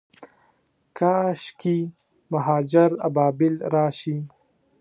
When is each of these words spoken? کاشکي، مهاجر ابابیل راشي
کاشکي، 0.97 1.77
مهاجر 2.31 2.91
ابابیل 3.07 3.55
راشي 3.73 4.17